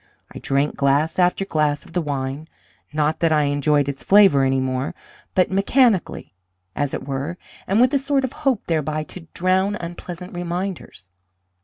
[0.33, 2.47] I drank glass after glass of the wine
[2.91, 4.95] not that I enjoyed its flavour any more,
[5.35, 6.33] but mechanically,
[6.75, 11.11] as it were, and with a sort of hope thereby to drown unpleasant reminders.